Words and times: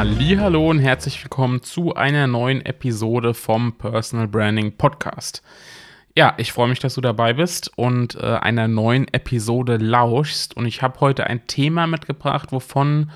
Hallo 0.00 0.70
und 0.70 0.78
herzlich 0.78 1.22
willkommen 1.22 1.62
zu 1.62 1.94
einer 1.94 2.26
neuen 2.26 2.64
Episode 2.64 3.34
vom 3.34 3.76
Personal 3.76 4.28
Branding 4.28 4.78
Podcast. 4.78 5.42
Ja, 6.16 6.32
ich 6.38 6.52
freue 6.52 6.68
mich, 6.68 6.78
dass 6.78 6.94
du 6.94 7.02
dabei 7.02 7.34
bist 7.34 7.70
und 7.76 8.14
äh, 8.14 8.20
einer 8.20 8.66
neuen 8.66 9.08
Episode 9.12 9.76
lauschst. 9.76 10.56
Und 10.56 10.64
ich 10.64 10.80
habe 10.80 11.00
heute 11.00 11.26
ein 11.26 11.46
Thema 11.48 11.86
mitgebracht, 11.86 12.50
wovon 12.50 13.10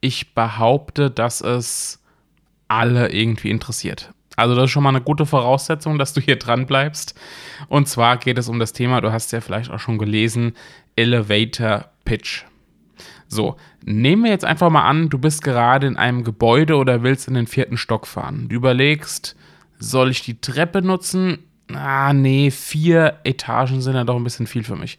ich 0.00 0.32
behaupte, 0.36 1.10
dass 1.10 1.40
es 1.40 2.04
alle 2.68 3.10
irgendwie 3.10 3.50
interessiert. 3.50 4.12
Also 4.36 4.54
das 4.54 4.66
ist 4.66 4.70
schon 4.70 4.84
mal 4.84 4.90
eine 4.90 5.00
gute 5.00 5.26
Voraussetzung, 5.26 5.98
dass 5.98 6.12
du 6.12 6.20
hier 6.20 6.36
dran 6.36 6.66
bleibst. 6.66 7.18
Und 7.66 7.88
zwar 7.88 8.16
geht 8.16 8.38
es 8.38 8.48
um 8.48 8.60
das 8.60 8.72
Thema, 8.72 9.00
du 9.00 9.10
hast 9.10 9.32
ja 9.32 9.40
vielleicht 9.40 9.72
auch 9.72 9.80
schon 9.80 9.98
gelesen, 9.98 10.52
Elevator 10.94 11.86
Pitch. 12.04 12.44
So, 13.28 13.56
nehmen 13.84 14.24
wir 14.24 14.30
jetzt 14.30 14.46
einfach 14.46 14.70
mal 14.70 14.88
an, 14.88 15.10
du 15.10 15.18
bist 15.18 15.44
gerade 15.44 15.86
in 15.86 15.96
einem 15.96 16.24
Gebäude 16.24 16.76
oder 16.76 17.02
willst 17.02 17.28
in 17.28 17.34
den 17.34 17.46
vierten 17.46 17.76
Stock 17.76 18.06
fahren. 18.06 18.48
Du 18.48 18.56
überlegst, 18.56 19.36
soll 19.78 20.10
ich 20.10 20.22
die 20.22 20.40
Treppe 20.40 20.82
nutzen? 20.82 21.38
Ah, 21.72 22.14
nee, 22.14 22.50
vier 22.50 23.18
Etagen 23.24 23.82
sind 23.82 23.94
ja 23.94 24.04
doch 24.04 24.16
ein 24.16 24.24
bisschen 24.24 24.46
viel 24.46 24.64
für 24.64 24.76
mich. 24.76 24.98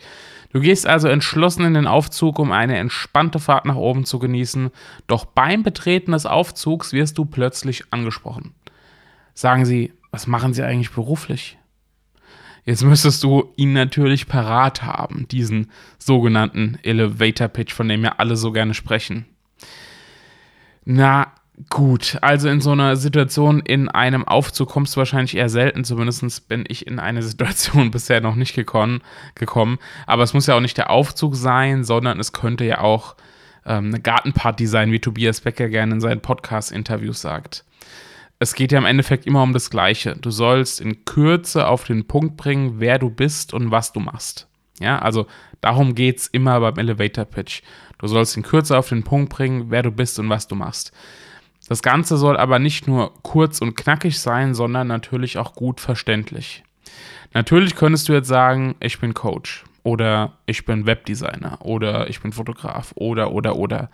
Du 0.51 0.59
gehst 0.59 0.87
also 0.87 1.07
entschlossen 1.07 1.65
in 1.65 1.75
den 1.75 1.87
Aufzug, 1.87 2.39
um 2.39 2.51
eine 2.51 2.77
entspannte 2.77 3.39
Fahrt 3.39 3.65
nach 3.65 3.75
oben 3.75 4.05
zu 4.05 4.17
genießen, 4.17 4.71
doch 5.07 5.25
beim 5.25 5.63
Betreten 5.63 6.11
des 6.11 6.25
Aufzugs 6.25 6.91
wirst 6.93 7.17
du 7.17 7.25
plötzlich 7.25 7.83
angesprochen. 7.91 8.53
Sagen 9.35 9.65
sie, 9.65 9.93
was 10.11 10.25
machen 10.25 10.53
sie 10.53 10.63
eigentlich 10.63 10.91
beruflich? 10.91 11.58
Jetzt 12.65 12.83
müsstest 12.83 13.23
du 13.23 13.53
ihn 13.55 13.73
natürlich 13.73 14.27
parat 14.27 14.83
haben, 14.83 15.27
diesen 15.29 15.71
sogenannten 15.97 16.77
Elevator 16.83 17.47
Pitch, 17.47 17.73
von 17.73 17.87
dem 17.87 18.03
ja 18.03 18.15
alle 18.17 18.35
so 18.35 18.51
gerne 18.51 18.73
sprechen. 18.73 19.25
Na 20.85 21.33
gut, 21.69 22.17
also 22.21 22.47
in 22.47 22.61
so 22.61 22.71
einer 22.71 22.95
Situation 22.95 23.59
in 23.59 23.89
einem 23.89 24.27
Aufzug 24.27 24.69
kommst 24.69 24.95
du 24.95 24.99
wahrscheinlich 24.99 25.35
eher 25.35 25.49
selten, 25.49 25.83
zumindest 25.83 26.47
bin 26.47 26.63
ich 26.67 26.87
in 26.87 26.99
eine 26.99 27.21
Situation 27.23 27.91
bisher 27.91 28.21
noch 28.21 28.35
nicht 28.35 28.55
gekommen, 28.55 29.01
gekommen. 29.35 29.77
Aber 30.05 30.23
es 30.23 30.33
muss 30.33 30.47
ja 30.47 30.55
auch 30.55 30.61
nicht 30.61 30.77
der 30.77 30.89
Aufzug 30.89 31.35
sein, 31.35 31.83
sondern 31.83 32.19
es 32.19 32.33
könnte 32.33 32.65
ja 32.65 32.81
auch 32.81 33.15
ähm, 33.65 33.87
eine 33.87 33.99
Gartenparty 33.99 34.67
sein, 34.67 34.91
wie 34.91 34.99
Tobias 34.99 35.41
Becker 35.41 35.69
gerne 35.69 35.95
in 35.95 36.01
seinen 36.01 36.21
Podcast-Interviews 36.21 37.21
sagt 37.21 37.65
es 38.39 38.55
geht 38.55 38.71
ja 38.71 38.77
im 38.77 38.85
Endeffekt 38.85 39.25
immer 39.25 39.43
um 39.43 39.53
das 39.53 39.69
Gleiche. 39.69 40.15
Du 40.15 40.31
sollst 40.31 40.79
in 40.79 41.03
Kürze 41.03 41.67
auf 41.67 41.83
den 41.83 42.07
Punkt 42.07 42.37
bringen, 42.37 42.79
wer 42.79 42.97
du 42.97 43.09
bist 43.09 43.53
und 43.53 43.69
was 43.69 43.91
du 43.91 43.99
machst. 43.99 44.47
Ja, 44.79 44.99
also 44.99 45.27
darum 45.59 45.93
geht 45.93 46.19
es 46.19 46.27
immer 46.27 46.59
beim 46.61 46.77
Elevator 46.77 47.25
Pitch. 47.25 47.61
Du 47.97 48.07
sollst 48.07 48.37
in 48.37 48.43
Kürze 48.43 48.77
auf 48.77 48.87
den 48.87 49.03
Punkt 49.03 49.29
bringen, 49.29 49.65
wer 49.69 49.83
du 49.83 49.91
bist 49.91 50.19
und 50.19 50.29
was 50.29 50.47
du 50.47 50.55
machst. 50.55 50.93
Das 51.67 51.83
Ganze 51.83 52.17
soll 52.17 52.37
aber 52.37 52.59
nicht 52.59 52.87
nur 52.87 53.13
kurz 53.21 53.59
und 53.59 53.75
knackig 53.75 54.19
sein, 54.19 54.55
sondern 54.55 54.87
natürlich 54.87 55.37
auch 55.37 55.53
gut 55.53 55.81
verständlich. 55.81 56.63
Natürlich 57.33 57.75
könntest 57.75 58.07
du 58.07 58.13
jetzt 58.13 58.29
sagen, 58.29 58.75
ich 58.79 58.99
bin 58.99 59.13
Coach 59.13 59.65
oder 59.83 60.37
ich 60.45 60.65
bin 60.65 60.85
Webdesigner 60.85 61.59
oder 61.61 62.09
ich 62.09 62.21
bin 62.21 62.31
Fotograf 62.31 62.93
oder 62.95 63.31
oder 63.31 63.57
oder. 63.57 63.89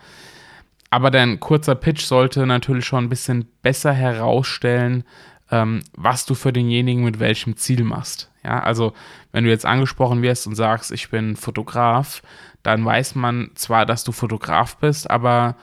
Aber 0.95 1.11
dein 1.11 1.41
kurzer 1.41 1.75
Pitch 1.75 2.06
sollte 2.06 2.45
natürlich 2.45 2.85
schon 2.85 3.03
ein 3.03 3.09
bisschen 3.09 3.50
besser 3.61 3.91
herausstellen, 3.91 5.03
ähm, 5.51 5.81
was 5.91 6.25
du 6.25 6.35
für 6.35 6.53
denjenigen 6.53 7.03
mit 7.03 7.19
welchem 7.19 7.57
Ziel 7.57 7.83
machst. 7.83 8.31
Ja, 8.45 8.61
also 8.61 8.94
wenn 9.34 9.44
du 9.44 9.50
jetzt 9.50 9.66
angesprochen 9.66 10.22
wirst 10.22 10.47
und 10.47 10.55
sagst, 10.55 10.94
ich 10.94 11.09
bin 11.09 11.35
Fotograf, 11.35 12.22
dann 12.63 12.85
weiß 12.85 13.16
man 13.16 13.51
zwar, 13.55 13.85
dass 13.85 14.05
du 14.05 14.13
Fotograf 14.13 14.78
bist, 14.78 15.09
aber 15.09 15.57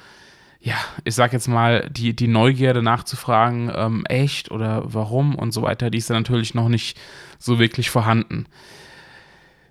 ja, 0.60 0.76
ich 1.04 1.15
sag 1.15 1.32
jetzt 1.32 1.48
mal, 1.48 1.88
die, 1.88 2.15
die 2.15 2.28
Neugierde 2.28 2.82
nachzufragen, 2.82 3.72
ähm, 3.75 4.04
echt 4.10 4.50
oder 4.50 4.82
warum 4.84 5.34
und 5.34 5.53
so 5.53 5.62
weiter, 5.62 5.88
die 5.88 5.97
ist 5.97 6.10
dann 6.10 6.19
natürlich 6.19 6.53
noch 6.53 6.69
nicht 6.69 7.00
so 7.38 7.59
wirklich 7.59 7.88
vorhanden. 7.88 8.44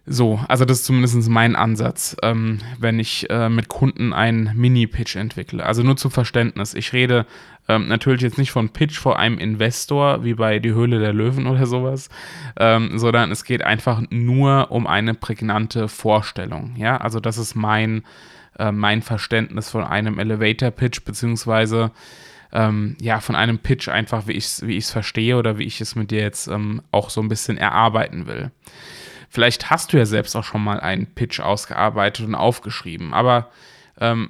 So, 0.08 0.40
also 0.48 0.66
das 0.66 0.80
ist 0.80 0.86
zumindest 0.86 1.30
mein 1.30 1.56
Ansatz, 1.56 2.18
ähm, 2.24 2.60
wenn 2.80 3.00
ich 3.00 3.30
äh, 3.30 3.50
mit 3.50 3.68
Kunden 3.68 4.14
einen 4.14 4.52
Mini-Pitch 4.56 5.16
entwickle. 5.16 5.64
Also 5.64 5.84
nur 5.84 5.96
zum 5.96 6.10
Verständnis. 6.10 6.74
Ich 6.74 6.92
rede 6.92 7.28
ähm, 7.68 7.88
natürlich 7.88 8.22
jetzt 8.22 8.40
nicht 8.40 8.52
von 8.52 8.70
Pitch 8.70 8.98
vor 8.98 9.20
einem 9.20 9.38
Investor, 9.38 10.24
wie 10.24 10.34
bei 10.34 10.58
Die 10.58 10.74
Höhle 10.74 11.00
der 11.00 11.14
Löwen 11.14 11.46
oder 11.46 11.68
sowas, 11.68 12.10
ähm, 12.60 12.98
sondern 12.98 13.32
es 13.32 13.44
geht 13.44 13.62
einfach 13.64 14.02
nur 14.10 14.72
um 14.72 14.88
eine 14.88 15.14
prägnante 15.14 15.88
Vorstellung. 15.88 16.76
Ja, 16.78 16.98
also 16.98 17.20
das 17.20 17.38
ist 17.38 17.54
mein, 17.54 18.04
äh, 18.58 18.72
mein 18.72 19.04
Verständnis 19.04 19.70
von 19.70 19.84
einem 19.84 20.18
Elevator-Pitch, 20.18 21.06
beziehungsweise 21.06 21.92
ähm, 22.54 22.98
ja, 23.00 23.20
von 23.20 23.36
einem 23.36 23.60
Pitch 23.60 23.88
einfach, 23.88 24.28
wie 24.28 24.34
ich 24.34 24.46
es 24.46 24.68
wie 24.68 24.82
verstehe 24.82 25.38
oder 25.38 25.60
wie 25.60 25.64
ich 25.64 25.80
es 25.80 25.96
mit 25.96 26.10
dir 26.10 26.22
jetzt 26.22 26.48
ähm, 26.48 26.82
auch 26.92 27.12
so 27.12 27.22
ein 27.22 27.30
bisschen 27.30 27.58
erarbeiten 27.58 28.26
will. 28.26 28.52
Vielleicht 29.31 29.69
hast 29.69 29.94
du 29.94 29.97
ja 29.97 30.06
selbst 30.06 30.36
auch 30.36 30.44
schon 30.44 30.62
mal 30.62 30.81
einen 30.81 31.08
Pitch 31.08 31.40
ausgearbeitet 31.40 32.25
und 32.28 32.36
aufgeschrieben, 32.36 33.14
aber 33.14 33.50
ähm, 33.97 34.28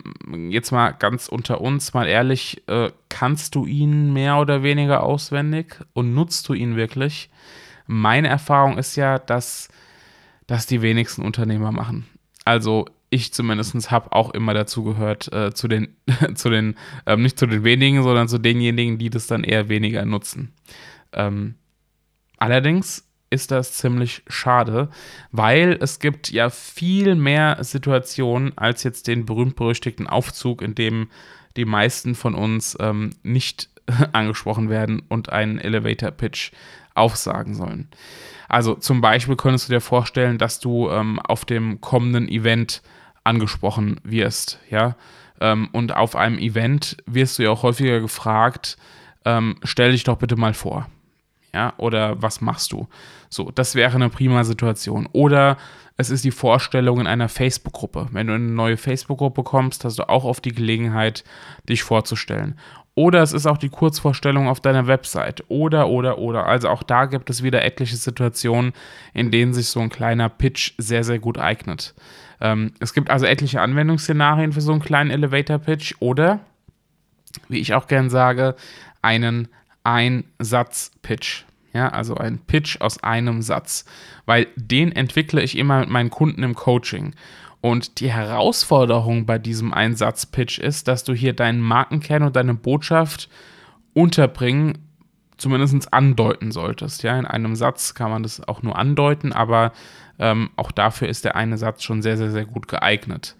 jetzt 0.51 0.71
mal 0.71 0.91
ganz 0.91 1.27
unter 1.27 1.59
uns, 1.59 1.95
mal 1.95 2.07
ehrlich, 2.07 2.61
äh, 2.67 2.91
kannst 3.09 3.55
du 3.55 3.65
ihn 3.65 4.13
mehr 4.13 4.37
oder 4.37 4.61
weniger 4.61 5.01
auswendig 5.01 5.79
und 5.93 6.13
nutzt 6.13 6.47
du 6.47 6.53
ihn 6.53 6.75
wirklich? 6.75 7.31
Meine 7.87 8.27
Erfahrung 8.27 8.77
ist 8.77 8.95
ja, 8.95 9.17
dass 9.17 9.69
das 10.45 10.67
die 10.67 10.83
wenigsten 10.83 11.23
Unternehmer 11.23 11.71
machen. 11.71 12.05
Also 12.45 12.85
ich 13.09 13.33
zumindest 13.33 13.89
habe 13.89 14.11
auch 14.11 14.29
immer 14.35 14.53
dazu 14.53 14.83
gehört, 14.83 15.33
äh, 15.33 15.51
zu 15.51 15.67
den, 15.67 15.95
zu 16.35 16.51
den 16.51 16.75
ähm, 17.07 17.23
nicht 17.23 17.39
zu 17.39 17.47
den 17.47 17.63
wenigen, 17.63 18.03
sondern 18.03 18.27
zu 18.27 18.37
denjenigen, 18.37 18.99
die 18.99 19.09
das 19.09 19.25
dann 19.25 19.43
eher 19.43 19.67
weniger 19.67 20.05
nutzen. 20.05 20.53
Ähm, 21.11 21.55
allerdings 22.37 23.10
ist 23.31 23.49
das 23.49 23.73
ziemlich 23.73 24.21
schade, 24.27 24.89
weil 25.31 25.77
es 25.81 25.99
gibt 25.99 26.29
ja 26.29 26.49
viel 26.49 27.15
mehr 27.15 27.57
Situationen 27.63 28.55
als 28.57 28.83
jetzt 28.83 29.07
den 29.07 29.25
berühmt-berüchtigten 29.25 30.05
Aufzug, 30.05 30.61
in 30.61 30.75
dem 30.75 31.09
die 31.55 31.65
meisten 31.65 32.13
von 32.13 32.35
uns 32.35 32.77
ähm, 32.79 33.11
nicht 33.23 33.69
angesprochen 34.11 34.69
werden 34.69 35.01
und 35.07 35.29
einen 35.29 35.57
Elevator-Pitch 35.57 36.51
aufsagen 36.93 37.55
sollen. 37.55 37.87
Also 38.49 38.75
zum 38.75 38.99
Beispiel 38.99 39.37
könntest 39.37 39.69
du 39.69 39.73
dir 39.73 39.81
vorstellen, 39.81 40.37
dass 40.37 40.59
du 40.59 40.89
ähm, 40.89 41.19
auf 41.19 41.45
dem 41.45 41.79
kommenden 41.79 42.27
Event 42.27 42.81
angesprochen 43.23 43.99
wirst, 44.03 44.59
ja. 44.69 44.95
Ähm, 45.39 45.69
und 45.71 45.95
auf 45.95 46.15
einem 46.17 46.37
Event 46.37 46.97
wirst 47.05 47.39
du 47.39 47.43
ja 47.43 47.49
auch 47.51 47.63
häufiger 47.63 48.01
gefragt, 48.01 48.77
ähm, 49.23 49.55
stell 49.63 49.91
dich 49.91 50.03
doch 50.03 50.17
bitte 50.17 50.35
mal 50.35 50.53
vor 50.53 50.87
ja, 51.53 51.73
oder 51.77 52.21
was 52.21 52.41
machst 52.41 52.71
du? 52.71 52.87
So, 53.29 53.51
das 53.51 53.75
wäre 53.75 53.95
eine 53.95 54.09
prima 54.09 54.43
Situation. 54.43 55.07
Oder 55.11 55.57
es 55.97 56.09
ist 56.09 56.23
die 56.23 56.31
Vorstellung 56.31 56.99
in 56.99 57.07
einer 57.07 57.29
Facebook-Gruppe. 57.29 58.07
Wenn 58.11 58.27
du 58.27 58.33
in 58.33 58.43
eine 58.43 58.53
neue 58.53 58.77
Facebook-Gruppe 58.77 59.43
kommst, 59.43 59.85
hast 59.85 59.99
du 59.99 60.07
auch 60.09 60.23
oft 60.23 60.43
die 60.45 60.53
Gelegenheit, 60.53 61.23
dich 61.67 61.83
vorzustellen. 61.83 62.57
Oder 62.95 63.21
es 63.21 63.33
ist 63.33 63.45
auch 63.45 63.57
die 63.57 63.69
Kurzvorstellung 63.69 64.47
auf 64.47 64.59
deiner 64.59 64.87
Website. 64.87 65.43
Oder, 65.47 65.87
oder, 65.87 66.17
oder. 66.17 66.45
Also 66.45 66.69
auch 66.69 66.83
da 66.83 67.05
gibt 67.05 67.29
es 67.29 67.43
wieder 67.43 67.63
etliche 67.63 67.95
Situationen, 67.95 68.73
in 69.13 69.31
denen 69.31 69.53
sich 69.53 69.67
so 69.67 69.79
ein 69.79 69.89
kleiner 69.89 70.29
Pitch 70.29 70.73
sehr, 70.77 71.03
sehr 71.03 71.19
gut 71.19 71.37
eignet. 71.37 71.93
Ähm, 72.41 72.73
es 72.79 72.93
gibt 72.93 73.09
also 73.09 73.25
etliche 73.25 73.61
Anwendungsszenarien 73.61 74.51
für 74.51 74.61
so 74.61 74.71
einen 74.71 74.81
kleinen 74.81 75.11
Elevator-Pitch. 75.11 75.95
Oder, 75.99 76.39
wie 77.47 77.59
ich 77.59 77.73
auch 77.73 77.87
gern 77.87 78.09
sage, 78.09 78.55
einen 79.01 79.47
ein 79.83 80.25
Satz-Pitch. 80.39 81.43
Ja, 81.73 81.89
also 81.89 82.15
ein 82.15 82.39
Pitch 82.39 82.81
aus 82.81 83.01
einem 83.03 83.41
Satz. 83.41 83.85
Weil 84.25 84.47
den 84.55 84.91
entwickle 84.91 85.41
ich 85.41 85.57
immer 85.57 85.79
mit 85.79 85.89
meinen 85.89 86.09
Kunden 86.09 86.43
im 86.43 86.55
Coaching. 86.55 87.13
Und 87.61 87.99
die 87.99 88.11
Herausforderung 88.11 89.25
bei 89.25 89.37
diesem 89.37 89.73
Einsatz-Pitch 89.73 90.59
ist, 90.59 90.87
dass 90.87 91.03
du 91.03 91.13
hier 91.13 91.33
deinen 91.33 91.61
Markenkern 91.61 92.23
und 92.23 92.35
deine 92.35 92.55
Botschaft 92.55 93.29
unterbringen, 93.93 94.79
zumindest 95.37 95.93
andeuten 95.93 96.51
solltest. 96.51 97.03
Ja, 97.03 97.17
in 97.17 97.25
einem 97.25 97.55
Satz 97.55 97.93
kann 97.93 98.09
man 98.09 98.23
das 98.23 98.47
auch 98.47 98.63
nur 98.63 98.77
andeuten, 98.77 99.31
aber 99.31 99.73
ähm, 100.19 100.49
auch 100.55 100.71
dafür 100.71 101.07
ist 101.07 101.25
der 101.25 101.35
eine 101.35 101.57
Satz 101.57 101.83
schon 101.83 102.01
sehr, 102.01 102.17
sehr, 102.17 102.31
sehr 102.31 102.45
gut 102.45 102.67
geeignet. 102.67 103.35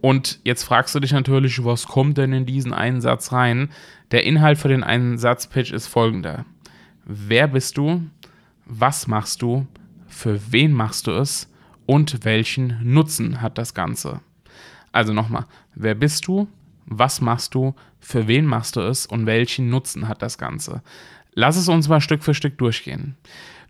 Und 0.00 0.40
jetzt 0.44 0.64
fragst 0.64 0.94
du 0.94 1.00
dich 1.00 1.12
natürlich, 1.12 1.64
was 1.64 1.86
kommt 1.86 2.18
denn 2.18 2.32
in 2.32 2.46
diesen 2.46 2.72
einen 2.72 3.00
Satz 3.00 3.32
rein? 3.32 3.70
Der 4.10 4.24
Inhalt 4.24 4.58
für 4.58 4.68
den 4.68 4.82
einen 4.82 5.16
Satzpitch 5.16 5.72
ist 5.72 5.86
folgender. 5.86 6.44
Wer 7.04 7.48
bist 7.48 7.76
du? 7.76 8.02
Was 8.66 9.06
machst 9.06 9.42
du? 9.42 9.66
Für 10.06 10.40
wen 10.50 10.72
machst 10.72 11.06
du 11.06 11.12
es? 11.12 11.48
Und 11.86 12.24
welchen 12.24 12.78
Nutzen 12.82 13.40
hat 13.40 13.58
das 13.58 13.74
Ganze? 13.74 14.20
Also 14.92 15.12
nochmal, 15.12 15.46
wer 15.74 15.94
bist 15.94 16.26
du? 16.26 16.48
Was 16.86 17.20
machst 17.20 17.54
du? 17.54 17.74
Für 18.00 18.28
wen 18.28 18.44
machst 18.44 18.76
du 18.76 18.80
es? 18.80 19.06
Und 19.06 19.26
welchen 19.26 19.70
Nutzen 19.70 20.08
hat 20.08 20.22
das 20.22 20.36
Ganze? 20.36 20.82
Lass 21.34 21.56
es 21.56 21.68
uns 21.68 21.88
mal 21.88 22.00
Stück 22.00 22.22
für 22.22 22.34
Stück 22.34 22.58
durchgehen. 22.58 23.16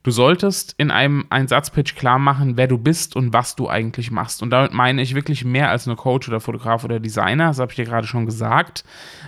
Du 0.05 0.11
solltest 0.11 0.75
in 0.79 0.91
einem 0.91 1.27
Einsatzpitch 1.31 1.95
klar 1.95 2.19
machen, 2.19 2.57
wer 2.57 2.67
du 2.67 2.77
bist 2.77 3.15
und 3.15 3.33
was 3.33 3.55
du 3.55 3.69
eigentlich 3.69 4.11
machst. 4.11 4.43
Und 4.43 4.51
damit 4.51 4.73
meine 4.73 5.01
ich 5.01 5.15
wirklich 5.15 5.45
mehr 5.45 5.71
als 5.71 5.87
nur 5.87 5.97
Coach 5.97 6.29
oder 6.29 6.41
Fotograf 6.41 6.83
oder 6.83 6.99
Designer, 6.99 7.49
das 7.49 7.61
habe 7.61 7.71
ich 7.71 7.77
dir 7.77 7.85
gerade 7.85 8.07
schon 8.07 8.27
gesagt, 8.27 8.85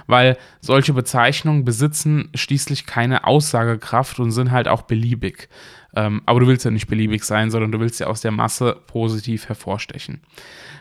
weil 0.09 0.37
solche 0.61 0.93
Bezeichnungen 0.93 1.65
besitzen 1.65 2.29
schließlich 2.35 2.87
keine 2.87 3.25
Aussagekraft 3.25 4.19
und 4.19 4.33
sind 4.33 4.51
halt 4.51 4.67
auch 4.67 4.83
beliebig. 4.83 5.49
Ähm, 5.97 6.23
aber 6.27 6.41
du 6.41 6.47
willst 6.47 6.65
ja 6.65 6.71
nicht 6.71 6.89
beliebig 6.89 7.25
sein, 7.25 7.51
sondern 7.51 7.73
du 7.73 7.81
willst 7.81 8.01
ja 8.01 8.09
aus 8.09 8.21
der 8.21 8.33
Masse 8.33 8.77
positiv 8.87 9.49
hervorstechen. 9.49 10.21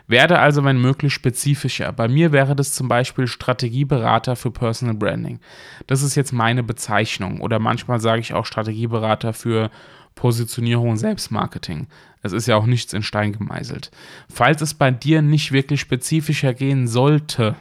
Werde 0.08 0.40
also, 0.40 0.64
wenn 0.64 0.82
möglich, 0.82 1.14
spezifischer. 1.14 1.92
Bei 1.94 2.08
mir 2.08 2.32
wäre 2.32 2.56
das 2.56 2.74
zum 2.74 2.88
Beispiel 2.88 3.28
Strategieberater 3.28 4.36
für 4.36 4.52
Personal 4.52 4.96
Branding. 4.96 5.40
Das 5.88 6.02
ist 6.02 6.16
jetzt 6.16 6.34
meine 6.34 6.64
Bezeichnung. 6.64 7.40
Oder 7.42 7.60
manchmal 7.60 8.00
sage 8.00 8.22
ich 8.22 8.34
auch 8.34 8.46
Strategieberater 8.46 9.34
für 9.34 9.72
Positionierung 10.16 10.90
und 10.90 10.98
Selbstmarketing. 10.98 11.88
Es 12.22 12.34
ist 12.34 12.48
ja 12.48 12.56
auch 12.56 12.66
nichts 12.66 12.94
in 12.94 13.04
Stein 13.04 13.34
gemeißelt. 13.34 13.92
Falls 14.30 14.62
es 14.62 14.74
bei 14.74 14.92
dir 14.92 15.22
nicht 15.22 15.52
wirklich 15.52 15.82
spezifischer 15.82 16.54
gehen 16.54 16.88
sollte, 16.88 17.56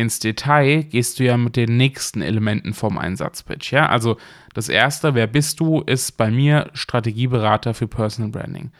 ins 0.00 0.18
Detail 0.18 0.84
gehst 0.84 1.18
du 1.18 1.24
ja 1.24 1.36
mit 1.36 1.56
den 1.56 1.76
nächsten 1.76 2.22
Elementen 2.22 2.74
vom 2.74 2.98
Einsatzpitch. 2.98 3.72
Ja? 3.72 3.88
Also 3.88 4.16
das 4.54 4.68
erste, 4.68 5.14
wer 5.14 5.26
bist 5.26 5.60
du, 5.60 5.80
ist 5.82 6.16
bei 6.16 6.30
mir 6.30 6.70
Strategieberater 6.72 7.74
für 7.74 7.86
Personal 7.86 8.30
Branding. 8.30 8.70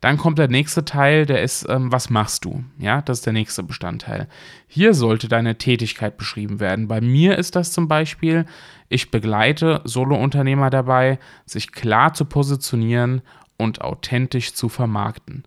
Dann 0.00 0.18
kommt 0.18 0.38
der 0.38 0.48
nächste 0.48 0.84
Teil, 0.84 1.24
der 1.24 1.42
ist, 1.42 1.66
ähm, 1.68 1.90
was 1.90 2.10
machst 2.10 2.44
du? 2.44 2.62
Ja, 2.78 3.00
das 3.00 3.18
ist 3.18 3.26
der 3.26 3.32
nächste 3.32 3.62
Bestandteil. 3.62 4.28
Hier 4.66 4.92
sollte 4.92 5.28
deine 5.28 5.56
Tätigkeit 5.56 6.18
beschrieben 6.18 6.60
werden. 6.60 6.88
Bei 6.88 7.00
mir 7.00 7.38
ist 7.38 7.56
das 7.56 7.72
zum 7.72 7.88
Beispiel, 7.88 8.44
ich 8.88 9.10
begleite 9.10 9.80
Solo-Unternehmer 9.84 10.68
dabei, 10.68 11.18
sich 11.46 11.72
klar 11.72 12.12
zu 12.12 12.26
positionieren 12.26 13.22
und 13.56 13.80
authentisch 13.80 14.52
zu 14.52 14.68
vermarkten. 14.68 15.44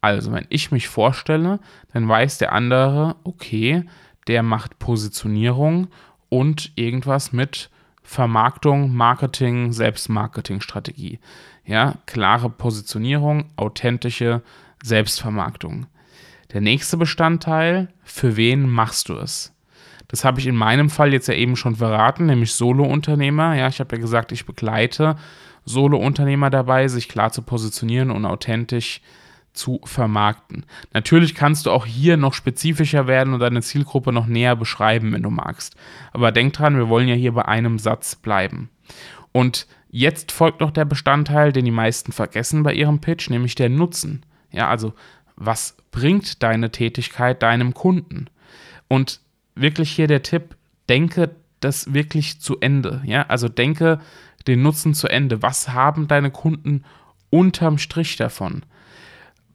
Also, 0.00 0.32
wenn 0.32 0.46
ich 0.48 0.70
mich 0.70 0.88
vorstelle, 0.88 1.60
dann 1.92 2.08
weiß 2.08 2.38
der 2.38 2.52
andere, 2.52 3.16
okay, 3.24 3.84
der 4.26 4.42
macht 4.42 4.78
Positionierung 4.78 5.88
und 6.28 6.72
irgendwas 6.76 7.32
mit 7.32 7.70
Vermarktung, 8.02 8.94
Marketing, 8.94 9.72
Selbstmarketingstrategie. 9.72 11.20
Ja, 11.64 11.94
klare 12.06 12.50
Positionierung, 12.50 13.50
authentische 13.56 14.42
Selbstvermarktung. 14.82 15.86
Der 16.52 16.60
nächste 16.60 16.96
Bestandteil, 16.96 17.88
für 18.02 18.36
wen 18.36 18.68
machst 18.68 19.08
du 19.08 19.14
es? 19.14 19.54
Das 20.08 20.24
habe 20.24 20.40
ich 20.40 20.48
in 20.48 20.56
meinem 20.56 20.90
Fall 20.90 21.12
jetzt 21.12 21.28
ja 21.28 21.34
eben 21.34 21.54
schon 21.54 21.76
verraten, 21.76 22.26
nämlich 22.26 22.52
Solo-Unternehmer. 22.54 23.54
Ja, 23.54 23.68
ich 23.68 23.78
habe 23.78 23.94
ja 23.94 24.00
gesagt, 24.00 24.32
ich 24.32 24.44
begleite 24.44 25.14
Solo-Unternehmer 25.64 26.50
dabei, 26.50 26.88
sich 26.88 27.08
klar 27.08 27.30
zu 27.30 27.42
positionieren 27.42 28.10
und 28.10 28.24
authentisch 28.24 29.02
zu 29.52 29.80
vermarkten. 29.84 30.64
Natürlich 30.92 31.34
kannst 31.34 31.66
du 31.66 31.70
auch 31.70 31.86
hier 31.86 32.16
noch 32.16 32.34
spezifischer 32.34 33.06
werden 33.06 33.34
und 33.34 33.40
deine 33.40 33.62
Zielgruppe 33.62 34.12
noch 34.12 34.26
näher 34.26 34.56
beschreiben, 34.56 35.12
wenn 35.12 35.22
du 35.22 35.30
magst. 35.30 35.76
Aber 36.12 36.32
denk 36.32 36.52
dran, 36.52 36.76
wir 36.76 36.88
wollen 36.88 37.08
ja 37.08 37.14
hier 37.14 37.32
bei 37.32 37.46
einem 37.46 37.78
Satz 37.78 38.16
bleiben. 38.16 38.70
Und 39.32 39.66
Jetzt 39.90 40.30
folgt 40.30 40.60
noch 40.60 40.70
der 40.70 40.84
Bestandteil, 40.84 41.52
den 41.52 41.64
die 41.64 41.72
meisten 41.72 42.12
vergessen 42.12 42.62
bei 42.62 42.72
ihrem 42.72 43.00
Pitch, 43.00 43.28
nämlich 43.28 43.56
der 43.56 43.68
Nutzen. 43.68 44.24
Ja, 44.52 44.68
also 44.68 44.94
was 45.34 45.76
bringt 45.90 46.42
deine 46.44 46.70
Tätigkeit 46.70 47.42
deinem 47.42 47.74
Kunden? 47.74 48.26
Und 48.86 49.20
wirklich 49.56 49.90
hier 49.90 50.06
der 50.06 50.22
Tipp, 50.22 50.56
denke 50.88 51.34
das 51.58 51.92
wirklich 51.92 52.40
zu 52.40 52.60
Ende. 52.60 53.02
Ja, 53.04 53.26
also 53.26 53.48
denke 53.48 54.00
den 54.46 54.62
Nutzen 54.62 54.94
zu 54.94 55.08
Ende. 55.08 55.42
Was 55.42 55.70
haben 55.70 56.06
deine 56.06 56.30
Kunden 56.30 56.84
unterm 57.30 57.78
Strich 57.78 58.16
davon? 58.16 58.62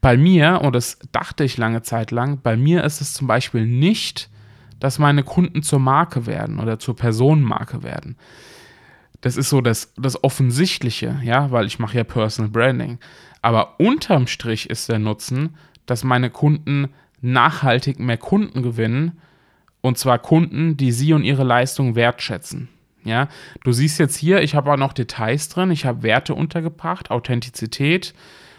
Bei 0.00 0.16
mir, 0.16 0.60
und 0.62 0.74
das 0.74 0.98
dachte 1.12 1.44
ich 1.44 1.56
lange 1.56 1.82
Zeit 1.82 2.10
lang, 2.10 2.40
bei 2.42 2.56
mir 2.56 2.84
ist 2.84 3.00
es 3.00 3.14
zum 3.14 3.26
Beispiel 3.26 3.66
nicht, 3.66 4.30
dass 4.78 4.98
meine 4.98 5.22
Kunden 5.22 5.62
zur 5.62 5.78
Marke 5.78 6.26
werden 6.26 6.60
oder 6.60 6.78
zur 6.78 6.96
Personenmarke 6.96 7.82
werden 7.82 8.16
das 9.20 9.36
ist 9.36 9.48
so 9.48 9.60
das, 9.60 9.92
das 9.96 10.22
Offensichtliche, 10.22 11.18
ja, 11.24 11.50
weil 11.50 11.66
ich 11.66 11.78
mache 11.78 11.96
ja 11.96 12.04
Personal 12.04 12.50
Branding. 12.50 12.98
Aber 13.42 13.80
unterm 13.80 14.26
Strich 14.26 14.70
ist 14.70 14.88
der 14.88 15.00
Nutzen, 15.00 15.56
dass 15.84 16.04
meine 16.04 16.30
Kunden 16.30 16.88
nachhaltig 17.20 17.98
mehr 17.98 18.18
Kunden 18.18 18.62
gewinnen 18.62 19.18
und 19.80 19.98
zwar 19.98 20.18
Kunden, 20.18 20.76
die 20.76 20.92
sie 20.92 21.12
und 21.12 21.24
ihre 21.24 21.44
Leistung 21.44 21.94
wertschätzen. 21.94 22.68
Ja, 23.04 23.28
du 23.62 23.72
siehst 23.72 23.98
jetzt 23.98 24.16
hier, 24.16 24.42
ich 24.42 24.54
habe 24.54 24.72
auch 24.72 24.76
noch 24.76 24.92
Details 24.92 25.48
drin, 25.48 25.70
ich 25.70 25.86
habe 25.86 26.02
Werte 26.02 26.34
untergebracht, 26.34 27.10
Authentizität, 27.10 28.14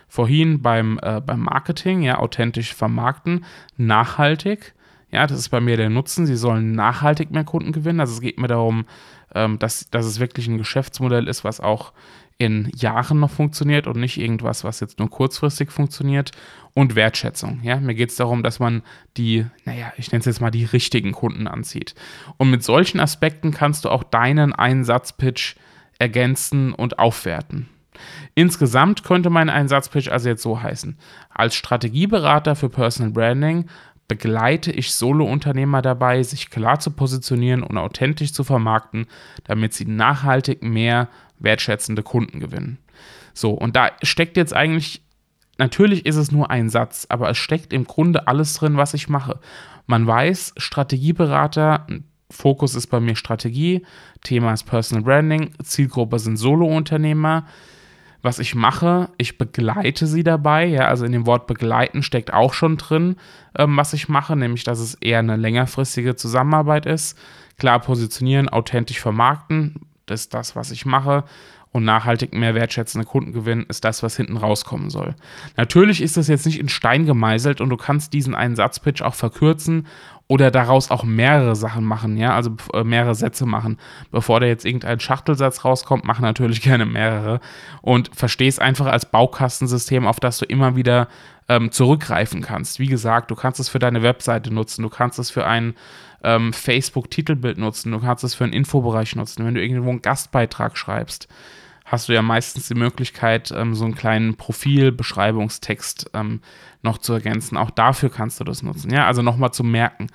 vorhin 0.07 0.61
beim, 0.61 0.99
äh, 1.01 1.21
beim 1.21 1.41
Marketing, 1.41 2.01
ja, 2.01 2.19
authentisch 2.19 2.73
vermarkten, 2.73 3.45
nachhaltig, 3.77 4.73
ja, 5.11 5.25
das 5.25 5.39
ist 5.39 5.49
bei 5.49 5.61
mir 5.61 5.77
der 5.77 5.89
Nutzen, 5.89 6.25
sie 6.25 6.35
sollen 6.35 6.73
nachhaltig 6.73 7.31
mehr 7.31 7.45
Kunden 7.45 7.71
gewinnen, 7.71 7.99
also 7.99 8.13
es 8.13 8.21
geht 8.21 8.39
mir 8.39 8.47
darum, 8.47 8.85
ähm, 9.33 9.59
dass, 9.59 9.89
dass 9.89 10.05
es 10.05 10.19
wirklich 10.19 10.47
ein 10.47 10.57
Geschäftsmodell 10.57 11.27
ist, 11.27 11.43
was 11.43 11.59
auch 11.59 11.93
in 12.37 12.71
Jahren 12.75 13.19
noch 13.19 13.31
funktioniert 13.31 13.87
und 13.87 13.99
nicht 13.99 14.17
irgendwas, 14.17 14.63
was 14.63 14.79
jetzt 14.79 14.99
nur 14.99 15.09
kurzfristig 15.09 15.71
funktioniert. 15.71 16.31
Und 16.73 16.95
Wertschätzung. 16.95 17.61
Ja, 17.63 17.77
mir 17.77 17.95
geht 17.95 18.11
es 18.11 18.17
darum, 18.17 18.43
dass 18.43 18.59
man 18.59 18.83
die, 19.17 19.47
naja, 19.65 19.91
ich 19.97 20.11
nenne 20.11 20.19
es 20.19 20.27
jetzt 20.27 20.41
mal 20.41 20.51
die 20.51 20.65
richtigen 20.65 21.11
Kunden 21.11 21.47
anzieht. 21.47 21.95
Und 22.37 22.51
mit 22.51 22.63
solchen 22.63 22.99
Aspekten 22.99 23.49
kannst 23.49 23.85
du 23.85 23.89
auch 23.89 24.03
deinen 24.03 24.53
Einsatzpitch 24.53 25.55
ergänzen 25.97 26.73
und 26.73 26.99
aufwerten. 26.99 27.67
Insgesamt 28.35 29.03
könnte 29.03 29.29
mein 29.29 29.49
Einsatzpitch 29.49 30.09
also 30.09 30.29
jetzt 30.29 30.43
so 30.43 30.61
heißen. 30.61 30.97
Als 31.29 31.55
Strategieberater 31.55 32.55
für 32.55 32.69
Personal 32.69 33.11
Branding 33.11 33.65
begleite 34.07 34.71
ich 34.71 34.93
Solo-Unternehmer 34.93 35.81
dabei, 35.81 36.23
sich 36.23 36.49
klar 36.49 36.79
zu 36.79 36.91
positionieren 36.91 37.63
und 37.63 37.77
authentisch 37.77 38.33
zu 38.33 38.43
vermarkten, 38.43 39.07
damit 39.43 39.73
sie 39.73 39.85
nachhaltig 39.85 40.63
mehr 40.63 41.09
wertschätzende 41.39 42.03
Kunden 42.03 42.39
gewinnen. 42.39 42.77
So, 43.33 43.51
und 43.51 43.75
da 43.75 43.91
steckt 44.01 44.37
jetzt 44.37 44.55
eigentlich, 44.55 45.03
natürlich 45.57 46.05
ist 46.05 46.15
es 46.15 46.31
nur 46.31 46.49
ein 46.49 46.69
Satz, 46.69 47.05
aber 47.09 47.29
es 47.29 47.37
steckt 47.37 47.73
im 47.73 47.83
Grunde 47.83 48.27
alles 48.27 48.53
drin, 48.55 48.77
was 48.77 48.93
ich 48.93 49.09
mache. 49.09 49.39
Man 49.85 50.07
weiß, 50.07 50.53
Strategieberater, 50.57 51.85
Fokus 52.29 52.75
ist 52.75 52.87
bei 52.87 52.99
mir 52.99 53.15
Strategie, 53.15 53.85
Thema 54.21 54.53
ist 54.53 54.63
Personal 54.63 55.03
Branding, 55.03 55.51
Zielgruppe 55.63 56.19
sind 56.19 56.37
Solo-Unternehmer 56.37 57.45
was 58.27 58.39
ich 58.39 58.55
mache, 58.55 59.09
ich 59.17 59.37
begleite 59.37 60.05
sie 60.05 60.21
dabei. 60.21 60.65
Ja, 60.65 60.89
also 60.89 61.05
in 61.05 61.13
dem 61.13 61.25
Wort 61.25 61.47
begleiten 61.47 62.03
steckt 62.03 62.33
auch 62.33 62.53
schon 62.53 62.75
drin, 62.75 63.15
ähm, 63.57 63.77
was 63.77 63.93
ich 63.93 64.09
mache, 64.09 64.35
nämlich 64.35 64.65
dass 64.65 64.79
es 64.79 64.95
eher 64.95 65.19
eine 65.19 65.37
längerfristige 65.37 66.17
Zusammenarbeit 66.17 66.85
ist. 66.85 67.17
Klar 67.57 67.79
positionieren, 67.79 68.49
authentisch 68.49 68.99
vermarkten, 68.99 69.75
das 70.05 70.21
ist 70.21 70.33
das, 70.33 70.57
was 70.57 70.71
ich 70.71 70.85
mache. 70.85 71.23
Und 71.71 71.85
nachhaltig 71.85 72.33
mehr 72.33 72.55
wertschätzende 72.55 73.05
Kunden 73.05 73.33
gewinnen, 73.33 73.65
ist 73.69 73.85
das, 73.85 74.01
was 74.01 74.17
hinten 74.17 74.37
rauskommen 74.37 74.89
soll. 74.89 75.15
Natürlich 75.57 76.01
ist 76.01 76.17
das 76.17 76.27
jetzt 76.27 76.45
nicht 76.45 76.59
in 76.59 76.69
Stein 76.69 77.05
gemeißelt 77.05 77.61
und 77.61 77.69
du 77.69 77.77
kannst 77.77 78.13
diesen 78.13 78.35
einen 78.35 78.55
Satzpitch 78.55 79.01
auch 79.01 79.15
verkürzen 79.15 79.85
oder 80.27 80.51
daraus 80.51 80.91
auch 80.91 81.03
mehrere 81.03 81.55
Sachen 81.55 81.85
machen, 81.85 82.17
ja, 82.17 82.35
also 82.35 82.55
äh, 82.73 82.83
mehrere 82.83 83.15
Sätze 83.15 83.45
machen. 83.45 83.77
Bevor 84.11 84.39
da 84.39 84.45
jetzt 84.45 84.65
irgendein 84.65 84.99
Schachtelsatz 84.99 85.63
rauskommt, 85.63 86.03
mach 86.03 86.19
natürlich 86.19 86.61
gerne 86.63 86.85
mehrere 86.85 87.39
und 87.81 88.11
versteh 88.13 88.47
es 88.47 88.59
einfach 88.59 88.87
als 88.87 89.05
Baukastensystem, 89.05 90.05
auf 90.05 90.19
das 90.19 90.39
du 90.39 90.45
immer 90.45 90.75
wieder 90.75 91.07
ähm, 91.47 91.71
zurückgreifen 91.71 92.41
kannst. 92.41 92.79
Wie 92.79 92.87
gesagt, 92.87 93.31
du 93.31 93.35
kannst 93.35 93.59
es 93.59 93.69
für 93.69 93.79
deine 93.79 94.03
Webseite 94.03 94.53
nutzen, 94.53 94.81
du 94.81 94.89
kannst 94.89 95.17
es 95.17 95.31
für 95.31 95.45
ein 95.45 95.75
ähm, 96.23 96.51
Facebook-Titelbild 96.51 97.57
nutzen, 97.57 97.91
du 97.93 97.99
kannst 97.99 98.25
es 98.25 98.35
für 98.35 98.43
einen 98.43 98.53
Infobereich 98.53 99.15
nutzen, 99.15 99.45
wenn 99.45 99.53
du 99.53 99.61
irgendwo 99.61 99.89
einen 99.89 100.01
Gastbeitrag 100.01 100.77
schreibst 100.77 101.29
hast 101.87 102.09
du 102.09 102.13
ja 102.13 102.21
meistens 102.21 102.67
die 102.67 102.75
Möglichkeit, 102.75 103.51
ähm, 103.55 103.73
so 103.73 103.85
einen 103.85 103.95
kleinen 103.95 104.35
Profilbeschreibungstext 104.35 106.11
ähm, 106.13 106.41
noch 106.83 106.97
zu 106.97 107.13
ergänzen. 107.13 107.57
Auch 107.57 107.71
dafür 107.71 108.09
kannst 108.09 108.39
du 108.39 108.43
das 108.43 108.61
nutzen. 108.61 108.91
Ja, 108.91 109.07
also 109.07 109.21
nochmal 109.21 109.53
zu 109.53 109.63
merken. 109.63 110.07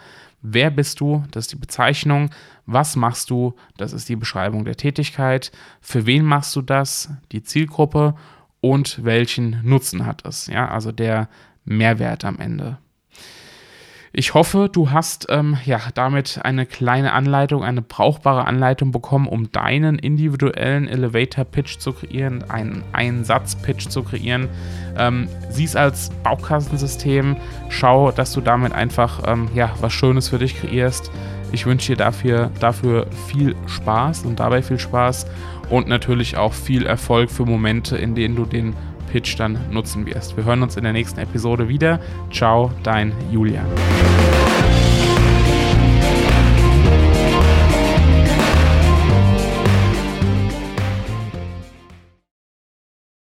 Wer 0.43 0.71
bist 0.71 1.01
du? 1.01 1.25
Das 1.31 1.45
ist 1.45 1.53
die 1.53 1.57
Bezeichnung. 1.57 2.31
Was 2.67 2.95
machst 2.95 3.31
du? 3.31 3.55
Das 3.79 3.93
ist 3.93 4.09
die 4.09 4.17
Beschreibung 4.17 4.65
der 4.65 4.77
Tätigkeit. 4.77 5.51
Für 5.81 6.05
wen 6.05 6.25
machst 6.25 6.55
du 6.55 6.63
das? 6.63 7.11
Die 7.33 7.43
Zielgruppe 7.43 8.15
und 8.61 9.03
welchen 9.05 9.61
Nutzen 9.63 10.05
hat 10.05 10.27
es? 10.27 10.49
Ja, 10.49 10.69
also 10.69 10.93
der 10.93 11.29
Mehrwert 11.65 12.25
am 12.25 12.39
Ende. 12.39 12.79
Ich 14.15 14.35
hoffe, 14.35 14.69
du 14.71 14.91
hast 14.91 15.29
ähm, 15.31 15.57
ja 15.65 15.81
damit 15.95 16.41
eine 16.45 16.67
kleine 16.67 17.15
Anleitung, 17.15 17.65
eine 17.65 17.81
brauchbare 17.81 18.47
Anleitung 18.47 18.93
bekommen, 18.93 19.27
um 19.27 19.51
deinen 19.53 19.99
individuellen 19.99 20.87
Elevator-Pitch 20.87 21.79
zu 21.79 21.95
kreieren, 21.95 22.45
einen 22.51 22.85
Einsatz-Pitch 22.93 23.89
zu 23.89 24.03
kreieren. 24.03 24.51
Ähm, 24.99 25.29
Sieh 25.49 25.65
es 25.65 25.77
als 25.77 26.11
Baukastensystem. 26.23 27.37
Schau, 27.71 28.13
dass 28.13 28.35
du 28.35 28.43
damit 28.43 28.73
einfach 28.73 29.23
ähm, 29.27 29.49
ja, 29.55 29.75
was 29.81 29.95
Schönes 29.95 30.29
für 30.29 30.39
dich 30.39 30.61
kreierst. 30.61 31.11
Ich 31.51 31.65
wünsche 31.65 31.93
dir 31.93 31.97
dafür, 31.97 32.51
dafür 32.61 33.07
viel 33.29 33.57
Spaß 33.67 34.27
und 34.27 34.41
dabei 34.41 34.61
viel 34.61 34.79
Spaß 34.79 35.27
und 35.71 35.89
natürlich 35.89 36.37
auch 36.37 36.53
viel 36.53 36.85
Erfolg 36.85 37.31
für 37.31 37.47
Momente, 37.47 37.97
in 37.97 38.15
denen 38.15 38.37
du 38.37 38.45
den 38.45 38.75
Pitch 39.13 39.39
dann 39.39 39.59
nutzen 39.71 40.07
wirst. 40.07 40.39
Wir 40.39 40.45
hören 40.45 40.63
uns 40.63 40.79
in 40.79 40.85
der 40.85 40.95
nächsten 40.95 41.21
Episode 41.21 41.69
wieder. 41.69 42.01
Ciao, 42.31 42.73
dein 42.83 43.13
Julian. 43.31 43.67